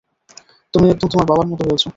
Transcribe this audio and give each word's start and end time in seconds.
তুমি 0.73 0.85
একদম 0.89 1.07
তোমার 1.11 1.27
বাবার 1.29 1.47
মতো 1.47 1.63
হয়েছ। 1.65 1.83